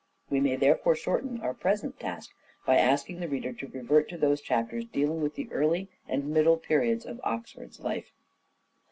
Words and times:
We 0.31 0.39
may 0.39 0.55
therefore 0.55 0.95
shorten 0.95 1.41
our 1.41 1.53
present 1.53 1.99
task 1.99 2.31
by 2.65 2.77
asking 2.77 3.19
the 3.19 3.27
reader 3.29 3.53
to 3.53 3.67
revert 3.67 4.09
to 4.09 4.17
those 4.17 4.41
chapters 4.41 4.85
dealing 4.85 5.21
with 5.21 5.35
the 5.35 5.47
early 5.51 5.89
and 6.07 6.29
middle 6.33 6.57
periods 6.57 7.05
of 7.05 7.21
Oxford's 7.23 7.79
life. 7.79 8.11